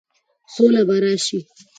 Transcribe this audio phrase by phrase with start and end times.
[0.53, 1.39] سوله به راشي،